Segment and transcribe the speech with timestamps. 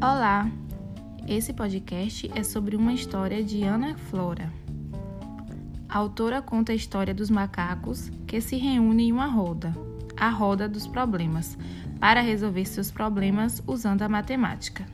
[0.00, 0.48] Olá!
[1.26, 4.52] Esse podcast é sobre uma história de Ana Flora.
[5.88, 9.74] A autora conta a história dos macacos que se reúnem em uma roda,
[10.16, 11.58] a roda dos problemas,
[11.98, 14.86] para resolver seus problemas usando a matemática.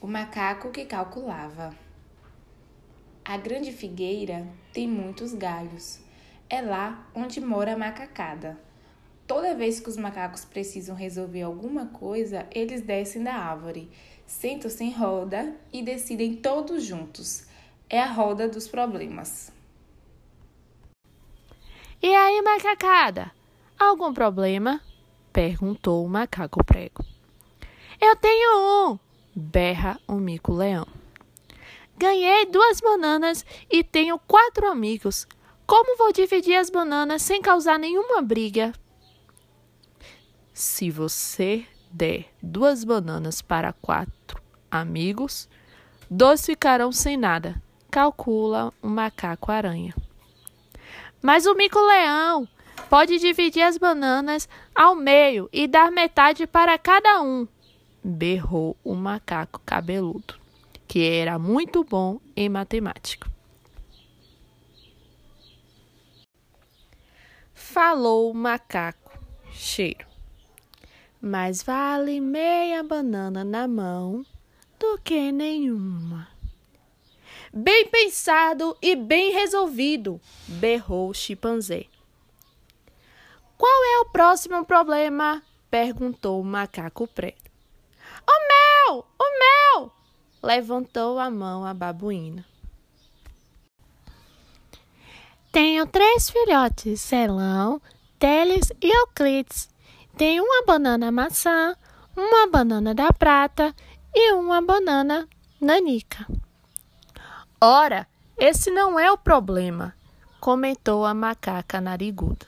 [0.00, 1.74] O macaco que calculava.
[3.24, 5.98] A grande figueira tem muitos galhos.
[6.48, 8.67] É lá onde mora a macacada.
[9.28, 13.90] Toda vez que os macacos precisam resolver alguma coisa, eles descem da árvore,
[14.26, 17.46] sentam-se em roda e decidem todos juntos.
[17.90, 19.52] É a roda dos problemas.
[22.02, 23.30] E aí, macacada?
[23.78, 24.80] Algum problema?
[25.30, 27.04] perguntou o macaco prego.
[28.00, 28.98] Eu tenho um,
[29.36, 30.86] berra o mico-leão.
[31.98, 35.26] Ganhei duas bananas e tenho quatro amigos.
[35.66, 38.72] Como vou dividir as bananas sem causar nenhuma briga?
[40.58, 45.48] Se você der duas bananas para quatro amigos,
[46.10, 49.94] dois ficarão sem nada, calcula o um macaco-aranha.
[51.22, 52.48] Mas o mico-leão
[52.90, 57.46] pode dividir as bananas ao meio e dar metade para cada um,
[58.02, 60.34] berrou o macaco cabeludo,
[60.88, 63.30] que era muito bom em matemática.
[67.54, 69.16] Falou o macaco
[69.52, 70.07] cheiro.
[71.20, 74.24] Mais vale meia banana na mão
[74.78, 76.28] do que nenhuma.
[77.52, 81.86] Bem pensado e bem resolvido, berrou o chimpanzé.
[83.56, 85.42] Qual é o próximo problema?
[85.68, 87.50] perguntou o macaco preto.
[88.26, 89.04] O meu!
[89.18, 89.92] O meu!
[90.42, 92.46] levantou a mão a babuína.
[95.50, 97.80] Tenho três filhotes, Celão,
[98.18, 99.68] Teles e Euclides.
[100.18, 101.76] Tem uma banana maçã,
[102.16, 103.72] uma banana da prata
[104.12, 105.28] e uma banana
[105.60, 106.26] nanica.
[107.60, 108.04] Ora,
[108.36, 109.94] esse não é o problema,
[110.40, 112.46] comentou a macaca nariguda.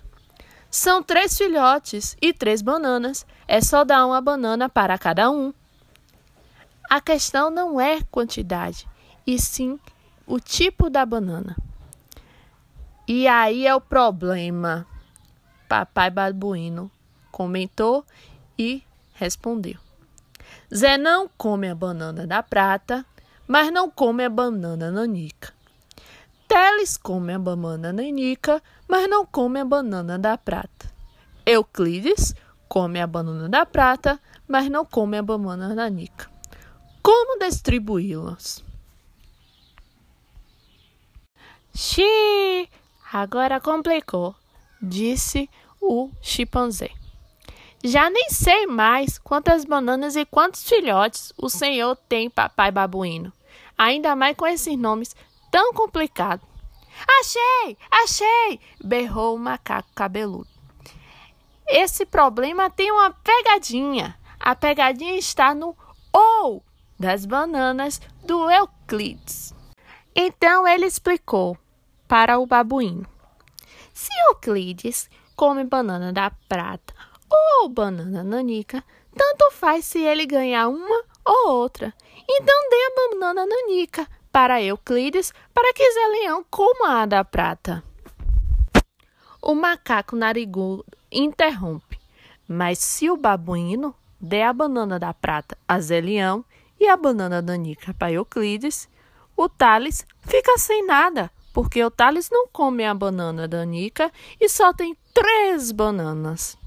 [0.69, 3.25] São três filhotes e três bananas.
[3.47, 5.55] É só dar uma banana para cada um.
[6.91, 8.85] A questão não é quantidade,
[9.25, 9.79] e sim
[10.27, 11.57] o tipo da banana.
[13.07, 14.85] E aí é o problema.
[15.69, 16.91] Papai babuíno
[17.31, 18.05] comentou
[18.59, 18.83] e
[19.15, 19.79] respondeu.
[20.73, 23.05] Zé não come a banana da prata,
[23.47, 25.53] mas não come a banana nanica.
[26.47, 30.93] Teles come a banana nanica, mas não come a banana da prata.
[31.47, 32.35] Euclides
[32.69, 36.31] come a banana da prata, mas não come a banana nanica.
[37.03, 38.63] Como distribuí-las?
[41.75, 42.69] Xiii,
[43.13, 44.35] agora complicou,
[44.83, 45.49] disse
[45.81, 47.00] o chimpanzé.
[47.83, 53.33] Já nem sei mais quantas bananas e quantos filhotes o senhor tem, papai babuíno.
[53.77, 55.17] Ainda mais com esses nomes
[55.51, 56.47] tão complicados.
[57.09, 57.79] Achei!
[57.91, 58.61] Achei!
[58.85, 60.47] berrou o macaco cabeludo.
[61.67, 64.15] Esse problema tem uma pegadinha.
[64.39, 65.75] A pegadinha está no
[66.13, 66.63] ou
[66.99, 69.55] das bananas do Euclides.
[70.15, 71.57] Então ele explicou
[72.07, 73.07] para o babuíno:
[73.95, 81.05] Se Euclides come banana da prata ou banana nanica, tanto faz se ele ganhar uma
[81.25, 81.95] ou outra.
[82.29, 87.83] Então dê a banana nanica para Euclides, para que Zé Leão coma a da prata.
[89.43, 91.99] O macaco narigudo interrompe,
[92.47, 96.45] mas se o babuíno der a banana da prata a Zé Leão
[96.79, 98.89] e a banana nanica para Euclides,
[99.37, 104.73] o Thales fica sem nada, porque o Thales não come a banana danica e só
[104.73, 106.60] tem três bananas.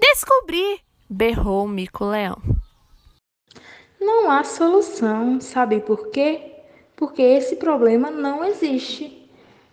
[0.00, 0.80] Descobri!
[1.08, 2.36] berrou o mico-leão.
[4.00, 6.56] Não há solução, sabe por quê?
[6.96, 9.30] Porque esse problema não existe.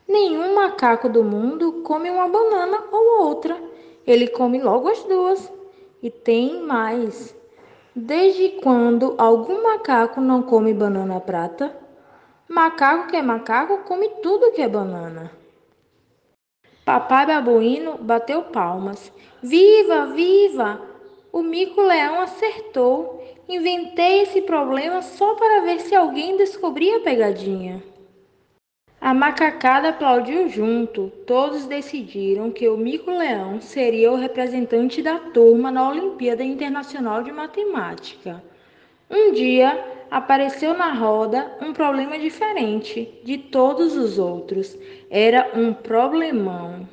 [0.08, 3.58] Nenhum macaco do mundo come uma banana ou outra.
[4.06, 5.52] Ele come logo as duas.
[6.02, 7.36] E tem mais.
[7.96, 11.76] Desde quando algum macaco não come banana prata?
[12.48, 15.39] Macaco que é macaco come tudo que é banana.
[16.90, 19.14] Papai babuíno bateu palmas.
[19.44, 20.82] Viva, viva!
[21.32, 23.24] O mico-leão acertou.
[23.48, 27.84] Inventei esse problema só para ver se alguém descobria a pegadinha.
[29.00, 31.12] A macacada aplaudiu junto.
[31.28, 38.44] Todos decidiram que o mico-leão seria o representante da turma na Olimpíada Internacional de Matemática.
[39.10, 44.78] Um dia, apareceu na roda um problema diferente de todos os outros.
[45.10, 46.88] Era um problemão.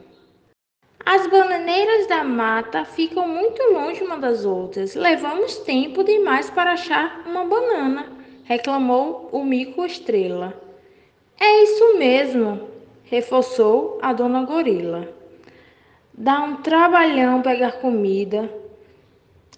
[1.05, 4.95] As bananeiras da mata ficam muito longe uma das outras.
[4.95, 8.07] Levamos tempo demais para achar uma banana,
[8.45, 10.53] reclamou o mico estrela.
[11.39, 12.69] É isso mesmo,
[13.05, 15.09] reforçou a dona gorila.
[16.13, 18.51] Dá um trabalhão pegar comida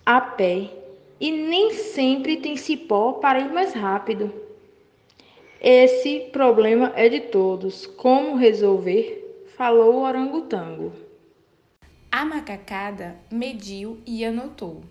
[0.04, 0.77] a pé
[1.20, 4.32] e nem sempre tem cipó para ir mais rápido.
[5.60, 7.86] Esse problema é de todos.
[7.86, 9.46] Como resolver?
[9.56, 10.92] Falou o orangotango.
[12.10, 14.82] A macacada mediu e anotou.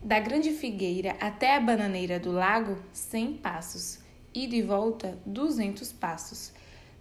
[0.00, 3.98] Da grande figueira até a bananeira do lago, cem passos,
[4.32, 6.52] e de volta, duzentos passos.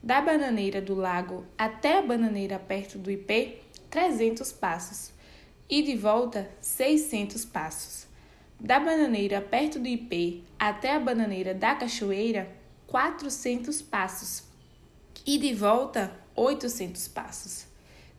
[0.02, 3.60] Da bananeira do lago até a bananeira perto do ipê,
[3.90, 5.12] trezentos passos,
[5.70, 8.13] e de volta, seiscentos passos.
[8.60, 12.50] Da bananeira perto do ipê até a bananeira da cachoeira,
[12.88, 14.44] quatrocentos passos,
[15.26, 17.66] e de volta, oitocentos passos.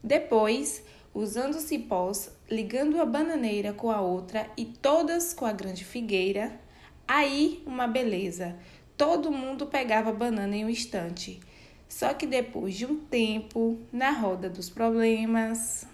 [0.03, 0.83] Depois,
[1.15, 6.61] usando cipós, ligando a bananeira com a outra e todas com a grande figueira.
[7.07, 8.57] Aí, uma beleza.
[8.97, 11.41] Todo mundo pegava banana em um instante.
[11.89, 15.87] Só que depois de um tempo, na roda dos problemas.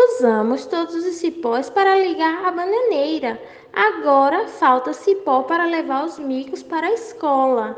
[0.00, 3.42] Usamos todos os cipós para ligar a bananeira.
[3.72, 7.76] Agora falta cipó para levar os micos para a escola.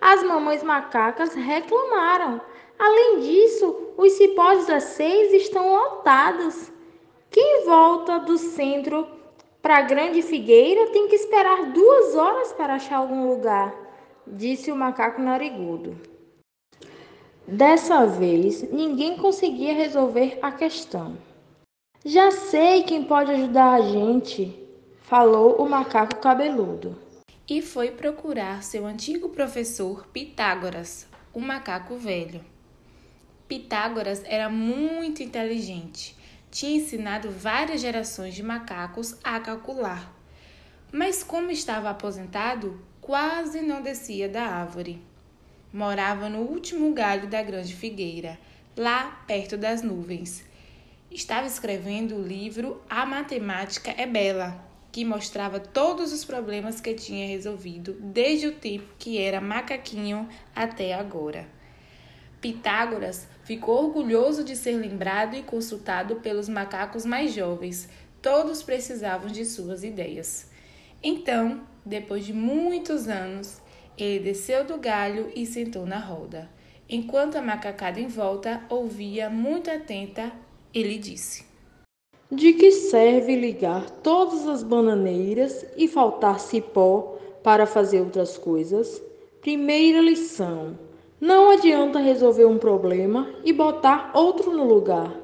[0.00, 2.40] As mamães macacas reclamaram.
[2.78, 6.72] Além disso, os cipós das seis estão lotados.
[7.30, 9.06] Quem volta do centro
[9.60, 13.74] para a grande figueira tem que esperar duas horas para achar algum lugar,
[14.26, 15.94] disse o macaco narigudo.
[17.46, 21.28] Dessa vez, ninguém conseguia resolver a questão.
[22.02, 24.58] Já sei quem pode ajudar a gente,
[25.02, 26.98] falou o macaco cabeludo.
[27.46, 32.42] E foi procurar seu antigo professor Pitágoras, o macaco velho.
[33.46, 36.16] Pitágoras era muito inteligente.
[36.50, 40.10] Tinha ensinado várias gerações de macacos a calcular.
[40.90, 45.02] Mas, como estava aposentado, quase não descia da árvore.
[45.70, 48.38] Morava no último galho da grande figueira,
[48.74, 50.48] lá perto das nuvens.
[51.10, 57.26] Estava escrevendo o livro A Matemática é Bela, que mostrava todos os problemas que tinha
[57.26, 61.48] resolvido desde o tempo que era macaquinho até agora.
[62.40, 67.88] Pitágoras ficou orgulhoso de ser lembrado e consultado pelos macacos mais jovens.
[68.22, 70.48] Todos precisavam de suas ideias.
[71.02, 73.60] Então, depois de muitos anos,
[73.98, 76.48] ele desceu do galho e sentou na roda.
[76.88, 80.32] Enquanto a macacada em volta ouvia muito atenta,
[80.74, 81.44] ele disse:
[82.30, 89.02] De que serve ligar todas as bananeiras e faltar cipó para fazer outras coisas?
[89.40, 90.78] Primeira lição
[91.20, 95.14] não adianta resolver um problema e botar outro no lugar.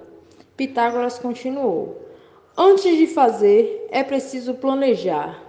[0.56, 2.02] Pitágoras continuou:
[2.56, 5.42] Antes de fazer, é preciso planejar.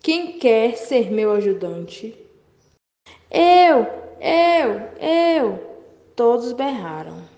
[0.00, 2.16] Quem quer ser meu ajudante?
[3.30, 3.86] Eu,
[4.20, 5.76] eu, eu!
[6.14, 7.35] Todos berraram.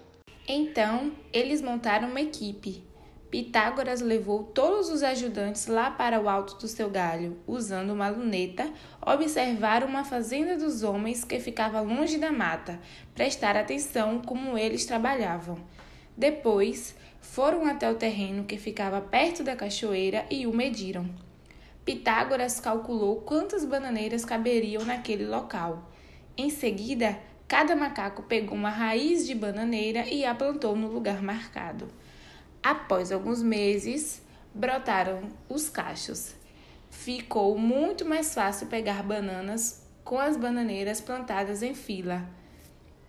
[0.48, 2.88] Então, eles montaram uma equipe
[3.30, 8.72] Pitágoras levou todos os ajudantes lá para o alto do seu galho, usando uma luneta,
[9.04, 12.80] observar uma fazenda dos homens que ficava longe da mata,
[13.14, 15.58] prestar atenção como eles trabalhavam.
[16.16, 21.06] Depois, foram até o terreno que ficava perto da cachoeira e o mediram.
[21.84, 25.90] Pitágoras calculou quantas bananeiras caberiam naquele local.
[26.34, 31.88] Em seguida, cada macaco pegou uma raiz de bananeira e a plantou no lugar marcado.
[32.62, 34.22] Após alguns meses,
[34.54, 36.34] brotaram os cachos.
[36.90, 42.28] Ficou muito mais fácil pegar bananas com as bananeiras plantadas em fila.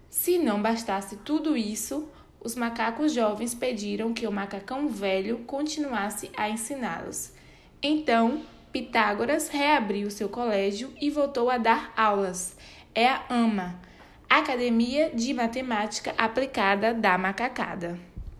[0.09, 2.09] Se não bastasse tudo isso,
[2.41, 7.33] os macacos jovens pediram que o macacão velho continuasse a ensiná-los.
[7.81, 8.41] Então,
[8.71, 12.55] Pitágoras reabriu seu colégio e voltou a dar aulas.
[12.93, 13.79] É a AMA,
[14.29, 17.97] Academia de Matemática Aplicada da Macacada.